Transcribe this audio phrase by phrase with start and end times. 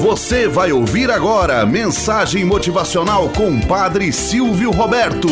[0.00, 5.28] Você vai ouvir agora mensagem motivacional com Padre Silvio Roberto.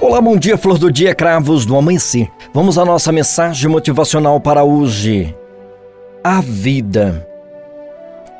[0.00, 2.30] Olá, bom dia, flor do dia, cravos do amanhecer.
[2.54, 5.36] Vamos à nossa mensagem motivacional para hoje.
[6.22, 7.28] A vida.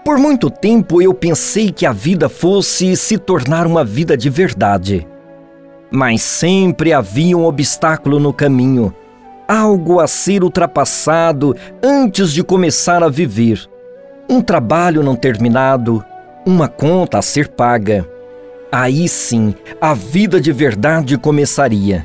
[0.04, 5.06] Por muito tempo eu pensei que a vida fosse se tornar uma vida de verdade.
[5.90, 8.94] Mas sempre havia um obstáculo no caminho,
[9.48, 13.66] algo a ser ultrapassado antes de começar a viver.
[14.28, 16.04] Um trabalho não terminado,
[16.46, 18.06] uma conta a ser paga.
[18.70, 22.04] Aí sim, a vida de verdade começaria.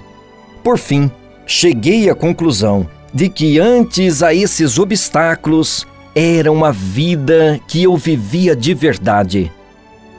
[0.64, 1.12] Por fim,
[1.46, 5.86] cheguei à conclusão de que antes a esses obstáculos
[6.16, 9.52] era uma vida que eu vivia de verdade.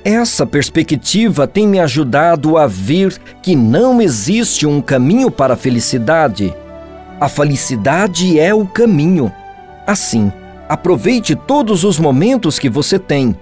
[0.05, 6.55] Essa perspectiva tem me ajudado a ver que não existe um caminho para a felicidade.
[7.21, 9.33] A felicidade é o caminho.
[9.87, 10.33] Assim,
[10.69, 13.37] aproveite todos os momentos que você tem.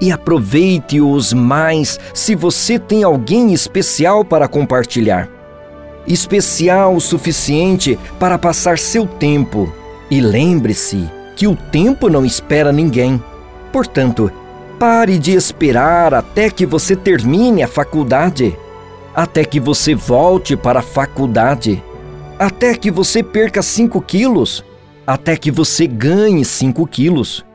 [0.00, 5.28] E aproveite-os mais se você tem alguém especial para compartilhar.
[6.06, 9.72] Especial o suficiente para passar seu tempo.
[10.10, 13.22] E lembre-se, que o tempo não espera ninguém.
[13.72, 14.30] Portanto,
[14.78, 18.56] pare de esperar até que você termine a faculdade,
[19.14, 21.82] até que você volte para a faculdade,
[22.42, 24.64] até que você perca 5 quilos,
[25.06, 27.46] até que você ganhe 5 quilos,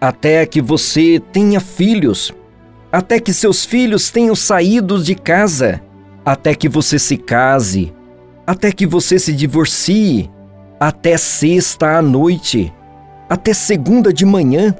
[0.00, 2.32] até que você tenha filhos,
[2.90, 5.82] até que seus filhos tenham saído de casa,
[6.24, 7.92] até que você se case,
[8.46, 10.30] até que você se divorcie,
[10.80, 12.72] até sexta à noite.
[13.28, 14.74] Até segunda de manhã,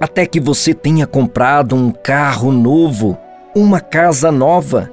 [0.00, 3.16] até que você tenha comprado um carro novo,
[3.54, 4.90] uma casa nova,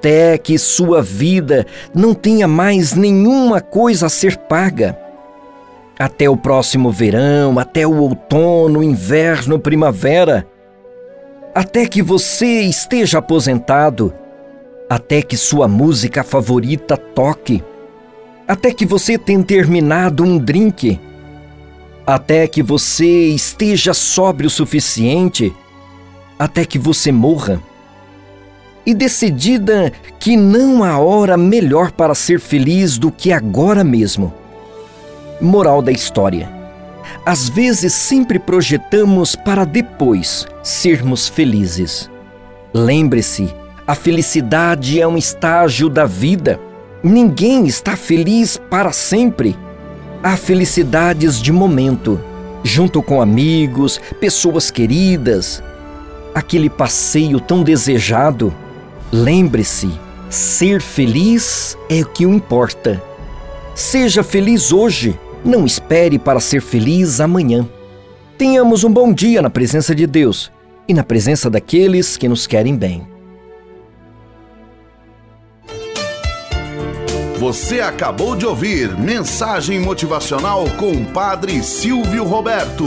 [0.00, 4.98] até que sua vida não tenha mais nenhuma coisa a ser paga.
[5.98, 10.46] Até o próximo verão, até o outono, inverno, primavera.
[11.54, 14.14] Até que você esteja aposentado.
[14.88, 17.62] Até que sua música favorita toque.
[18.48, 20.98] Até que você tenha terminado um drink
[22.06, 25.54] até que você esteja sóbrio o suficiente,
[26.36, 27.62] até que você morra.
[28.90, 34.34] E decidida que não há hora melhor para ser feliz do que agora mesmo.
[35.40, 36.50] Moral da história:
[37.24, 42.10] às vezes sempre projetamos para depois sermos felizes.
[42.74, 43.54] Lembre-se,
[43.86, 46.58] a felicidade é um estágio da vida.
[47.00, 49.56] Ninguém está feliz para sempre.
[50.20, 52.20] Há felicidades de momento,
[52.64, 55.62] junto com amigos, pessoas queridas,
[56.34, 58.52] aquele passeio tão desejado.
[59.12, 59.90] Lembre-se,
[60.28, 63.02] ser feliz é o que importa.
[63.74, 67.68] Seja feliz hoje, não espere para ser feliz amanhã.
[68.38, 70.52] Tenhamos um bom dia na presença de Deus
[70.86, 73.04] e na presença daqueles que nos querem bem.
[77.36, 82.84] Você acabou de ouvir Mensagem Motivacional com o Padre Silvio Roberto.